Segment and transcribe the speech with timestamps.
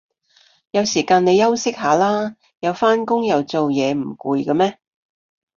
[0.71, 4.79] 有時間你休息下啦，又返工又做嘢唔攰嘅咩